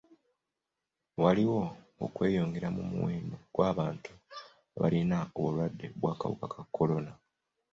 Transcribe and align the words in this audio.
Waliwo 1.23 1.63
okweyongera 2.05 2.69
mu 2.75 2.83
muwendo 2.91 3.35
gw'abantu 3.53 4.11
abalina 4.75 5.17
obulwadde 5.37 5.85
bw'akawuka 5.99 6.45
ka 6.53 6.61
kolona. 6.75 7.11